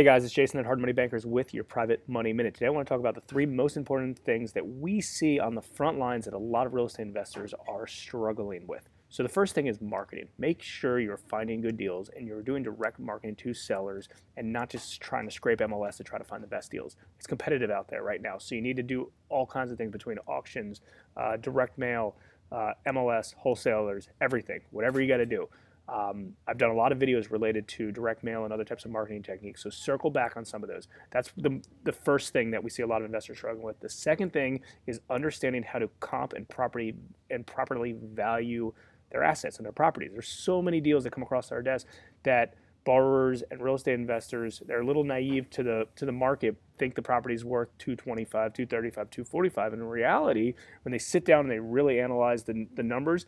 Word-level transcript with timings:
Hey 0.00 0.04
guys, 0.04 0.24
it's 0.24 0.32
Jason 0.32 0.58
at 0.58 0.64
Hard 0.64 0.80
Money 0.80 0.94
Bankers 0.94 1.26
with 1.26 1.52
your 1.52 1.62
Private 1.62 2.02
Money 2.08 2.32
Minute. 2.32 2.54
Today 2.54 2.68
I 2.68 2.70
want 2.70 2.88
to 2.88 2.90
talk 2.90 3.00
about 3.00 3.14
the 3.14 3.20
three 3.20 3.44
most 3.44 3.76
important 3.76 4.18
things 4.18 4.50
that 4.54 4.66
we 4.66 4.98
see 5.02 5.38
on 5.38 5.54
the 5.54 5.60
front 5.60 5.98
lines 5.98 6.24
that 6.24 6.32
a 6.32 6.38
lot 6.38 6.66
of 6.66 6.72
real 6.72 6.86
estate 6.86 7.02
investors 7.02 7.52
are 7.68 7.86
struggling 7.86 8.66
with. 8.66 8.88
So 9.10 9.22
the 9.22 9.28
first 9.28 9.54
thing 9.54 9.66
is 9.66 9.82
marketing. 9.82 10.28
Make 10.38 10.62
sure 10.62 11.00
you're 11.00 11.18
finding 11.18 11.60
good 11.60 11.76
deals 11.76 12.08
and 12.16 12.26
you're 12.26 12.40
doing 12.40 12.62
direct 12.62 12.98
marketing 12.98 13.36
to 13.36 13.52
sellers 13.52 14.08
and 14.38 14.50
not 14.50 14.70
just 14.70 15.02
trying 15.02 15.26
to 15.26 15.30
scrape 15.30 15.58
MLS 15.58 15.98
to 15.98 16.04
try 16.04 16.16
to 16.16 16.24
find 16.24 16.42
the 16.42 16.48
best 16.48 16.70
deals. 16.70 16.96
It's 17.18 17.26
competitive 17.26 17.70
out 17.70 17.86
there 17.88 18.02
right 18.02 18.22
now, 18.22 18.38
so 18.38 18.54
you 18.54 18.62
need 18.62 18.76
to 18.76 18.82
do 18.82 19.12
all 19.28 19.44
kinds 19.44 19.70
of 19.70 19.76
things 19.76 19.92
between 19.92 20.16
auctions, 20.26 20.80
uh, 21.18 21.36
direct 21.36 21.76
mail, 21.76 22.16
uh, 22.50 22.72
MLS, 22.86 23.34
wholesalers, 23.34 24.08
everything, 24.22 24.62
whatever 24.70 24.98
you 25.02 25.08
got 25.08 25.18
to 25.18 25.26
do. 25.26 25.46
Um, 25.90 26.34
I've 26.46 26.58
done 26.58 26.70
a 26.70 26.74
lot 26.74 26.92
of 26.92 26.98
videos 26.98 27.30
related 27.30 27.66
to 27.68 27.90
direct 27.90 28.22
mail 28.22 28.44
and 28.44 28.52
other 28.52 28.64
types 28.64 28.84
of 28.84 28.92
marketing 28.92 29.22
techniques. 29.24 29.62
So 29.62 29.70
circle 29.70 30.10
back 30.10 30.36
on 30.36 30.44
some 30.44 30.62
of 30.62 30.68
those. 30.68 30.86
That's 31.10 31.32
the, 31.36 31.60
the 31.82 31.92
first 31.92 32.32
thing 32.32 32.52
that 32.52 32.62
we 32.62 32.70
see 32.70 32.82
a 32.82 32.86
lot 32.86 33.02
of 33.02 33.06
investors 33.06 33.38
struggling 33.38 33.64
with. 33.66 33.80
The 33.80 33.88
second 33.88 34.32
thing 34.32 34.60
is 34.86 35.00
understanding 35.10 35.64
how 35.64 35.80
to 35.80 35.90
comp 35.98 36.32
and 36.34 36.48
property 36.48 36.94
and 37.30 37.44
properly 37.44 37.96
value 38.00 38.72
their 39.10 39.24
assets 39.24 39.56
and 39.56 39.64
their 39.64 39.72
properties. 39.72 40.10
There's 40.12 40.28
so 40.28 40.62
many 40.62 40.80
deals 40.80 41.02
that 41.04 41.10
come 41.10 41.24
across 41.24 41.50
our 41.50 41.62
desk 41.62 41.86
that 42.22 42.54
borrowers 42.84 43.42
and 43.50 43.62
real 43.62 43.74
estate 43.74 43.94
investors 43.94 44.62
they're 44.66 44.80
a 44.80 44.86
little 44.86 45.04
naive 45.04 45.50
to 45.50 45.62
the 45.62 45.86
to 45.96 46.06
the 46.06 46.12
market 46.12 46.56
think 46.78 46.94
the 46.94 47.02
property 47.02 47.34
is 47.34 47.44
worth 47.44 47.68
225 47.78 48.54
235 48.54 49.10
245 49.10 49.72
and 49.74 49.82
in 49.82 49.88
reality 49.88 50.54
when 50.82 50.90
they 50.90 50.98
sit 50.98 51.26
down 51.26 51.40
and 51.40 51.50
they 51.50 51.58
really 51.58 52.00
analyze 52.00 52.44
the, 52.44 52.66
the 52.76 52.82
numbers 52.82 53.26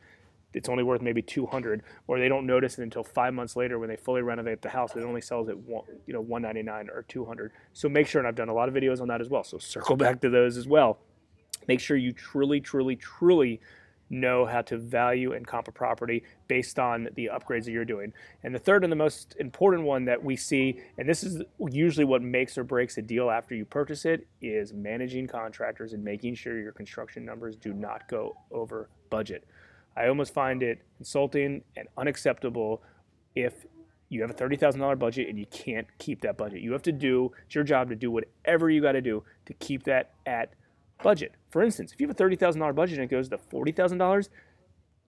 it's 0.54 0.68
only 0.68 0.82
worth 0.82 1.02
maybe 1.02 1.22
200 1.22 1.82
or 2.06 2.18
they 2.18 2.28
don't 2.28 2.46
notice 2.46 2.78
it 2.78 2.82
until 2.82 3.04
five 3.04 3.34
months 3.34 3.56
later 3.56 3.78
when 3.78 3.88
they 3.88 3.96
fully 3.96 4.22
renovate 4.22 4.62
the 4.62 4.68
house 4.68 4.94
it 4.96 5.02
only 5.02 5.20
sells 5.20 5.48
at 5.48 5.56
one, 5.58 5.84
you 6.06 6.12
know 6.12 6.20
199 6.20 6.90
or 6.94 7.02
200 7.02 7.52
so 7.72 7.88
make 7.88 8.06
sure 8.06 8.20
and 8.20 8.28
i've 8.28 8.34
done 8.34 8.48
a 8.48 8.54
lot 8.54 8.68
of 8.68 8.74
videos 8.74 9.00
on 9.00 9.08
that 9.08 9.20
as 9.20 9.28
well 9.28 9.44
so 9.44 9.58
circle 9.58 9.96
back 10.04 10.20
to 10.20 10.30
those 10.30 10.56
as 10.56 10.66
well 10.66 10.98
make 11.68 11.80
sure 11.80 11.96
you 11.96 12.12
truly 12.12 12.60
truly 12.60 12.96
truly 12.96 13.60
know 14.12 14.44
how 14.44 14.60
to 14.62 14.76
value 14.76 15.32
and 15.32 15.46
comp 15.46 15.66
a 15.66 15.72
property 15.72 16.22
based 16.46 16.78
on 16.78 17.08
the 17.14 17.30
upgrades 17.32 17.64
that 17.64 17.72
you're 17.72 17.84
doing. 17.84 18.12
And 18.44 18.54
the 18.54 18.58
third 18.58 18.84
and 18.84 18.92
the 18.92 18.96
most 18.96 19.34
important 19.40 19.84
one 19.84 20.04
that 20.04 20.22
we 20.22 20.36
see, 20.36 20.80
and 20.98 21.08
this 21.08 21.24
is 21.24 21.42
usually 21.70 22.04
what 22.04 22.22
makes 22.22 22.58
or 22.58 22.62
breaks 22.62 22.98
a 22.98 23.02
deal 23.02 23.30
after 23.30 23.54
you 23.54 23.64
purchase 23.64 24.04
it, 24.04 24.26
is 24.40 24.72
managing 24.72 25.26
contractors 25.26 25.94
and 25.94 26.04
making 26.04 26.34
sure 26.34 26.60
your 26.60 26.72
construction 26.72 27.24
numbers 27.24 27.56
do 27.56 27.72
not 27.72 28.06
go 28.06 28.36
over 28.50 28.90
budget. 29.10 29.44
I 29.96 30.08
almost 30.08 30.32
find 30.32 30.62
it 30.62 30.82
insulting 30.98 31.62
and 31.76 31.88
unacceptable 31.96 32.82
if 33.34 33.66
you 34.08 34.20
have 34.20 34.30
a 34.30 34.34
$30,000 34.34 34.98
budget 34.98 35.28
and 35.28 35.38
you 35.38 35.46
can't 35.46 35.86
keep 35.98 36.20
that 36.20 36.36
budget. 36.36 36.60
You 36.60 36.72
have 36.72 36.82
to 36.82 36.92
do, 36.92 37.32
it's 37.46 37.54
your 37.54 37.64
job 37.64 37.88
to 37.88 37.96
do 37.96 38.10
whatever 38.10 38.68
you 38.68 38.82
got 38.82 38.92
to 38.92 39.00
do 39.00 39.24
to 39.46 39.54
keep 39.54 39.84
that 39.84 40.12
at 40.26 40.52
budget. 41.02 41.32
For 41.48 41.62
instance, 41.62 41.92
if 41.92 42.00
you 42.00 42.06
have 42.06 42.18
a 42.18 42.22
$30,000 42.22 42.74
budget 42.74 42.98
and 42.98 43.04
it 43.04 43.10
goes 43.10 43.28
to 43.30 43.38
$40,000, 43.38 44.28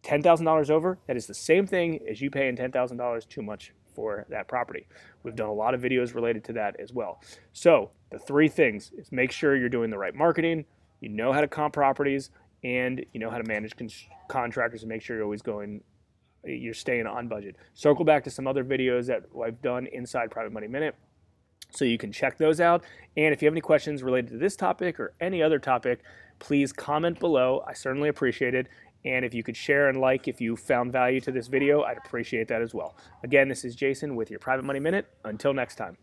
$10,000 0.02 0.70
over, 0.70 0.98
that 1.06 1.16
is 1.16 1.26
the 1.26 1.34
same 1.34 1.66
thing 1.66 2.00
as 2.10 2.20
you 2.20 2.30
paying 2.30 2.56
$10,000 2.56 3.28
too 3.28 3.42
much 3.42 3.72
for 3.94 4.26
that 4.28 4.48
property. 4.48 4.86
We've 5.22 5.36
done 5.36 5.48
a 5.48 5.54
lot 5.54 5.74
of 5.74 5.80
videos 5.80 6.14
related 6.14 6.44
to 6.44 6.52
that 6.54 6.76
as 6.80 6.92
well. 6.92 7.22
So, 7.52 7.90
the 8.10 8.18
three 8.18 8.48
things 8.48 8.92
is 8.96 9.12
make 9.12 9.32
sure 9.32 9.56
you're 9.56 9.68
doing 9.68 9.90
the 9.90 9.98
right 9.98 10.14
marketing, 10.14 10.64
you 11.00 11.08
know 11.08 11.32
how 11.32 11.40
to 11.40 11.48
comp 11.48 11.74
properties, 11.74 12.30
and 12.64 13.04
you 13.12 13.20
know 13.20 13.30
how 13.30 13.38
to 13.38 13.44
manage 13.44 13.76
con- 13.76 13.90
contractors 14.28 14.82
and 14.82 14.88
make 14.88 15.02
sure 15.02 15.16
you're 15.16 15.24
always 15.24 15.42
going 15.42 15.82
you're 16.46 16.74
staying 16.74 17.06
on 17.06 17.28
budget. 17.28 17.56
Circle 17.72 18.04
back 18.04 18.24
to 18.24 18.30
some 18.30 18.46
other 18.46 18.64
videos 18.64 19.06
that 19.06 19.22
I've 19.42 19.62
done 19.62 19.86
inside 19.92 20.30
Private 20.30 20.52
Money 20.52 20.68
Minute 20.68 20.94
so 21.70 21.84
you 21.84 21.98
can 21.98 22.12
check 22.12 22.38
those 22.38 22.60
out. 22.60 22.84
And 23.16 23.32
if 23.32 23.42
you 23.42 23.46
have 23.46 23.54
any 23.54 23.60
questions 23.60 24.02
related 24.02 24.30
to 24.30 24.38
this 24.38 24.56
topic 24.56 25.00
or 25.00 25.14
any 25.20 25.42
other 25.42 25.58
topic, 25.58 26.00
please 26.38 26.72
comment 26.72 27.18
below. 27.18 27.64
I 27.66 27.72
certainly 27.72 28.08
appreciate 28.08 28.54
it. 28.54 28.68
And 29.04 29.24
if 29.24 29.34
you 29.34 29.42
could 29.42 29.56
share 29.56 29.88
and 29.88 30.00
like 30.00 30.28
if 30.28 30.40
you 30.40 30.56
found 30.56 30.92
value 30.92 31.20
to 31.22 31.32
this 31.32 31.46
video, 31.46 31.82
I'd 31.82 31.98
appreciate 31.98 32.48
that 32.48 32.62
as 32.62 32.72
well. 32.72 32.96
Again, 33.22 33.48
this 33.48 33.64
is 33.64 33.74
Jason 33.74 34.16
with 34.16 34.30
your 34.30 34.38
Private 34.38 34.64
Money 34.64 34.80
Minute. 34.80 35.06
Until 35.24 35.52
next 35.52 35.74
time. 35.76 35.92